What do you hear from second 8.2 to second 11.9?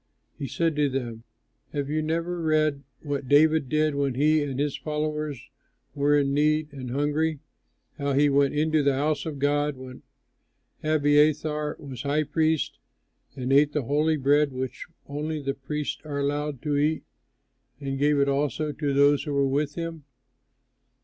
went into the house of God, when Abiathar